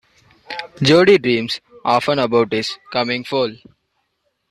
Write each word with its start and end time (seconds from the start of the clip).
Jody 0.81 1.19
dreams 1.19 1.61
often 1.85 2.17
about 2.17 2.51
his 2.53 2.79
coming 2.91 3.23
foal. 3.23 3.55